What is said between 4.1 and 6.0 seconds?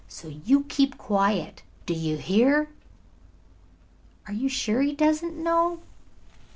"Are you sure he doesn't know?"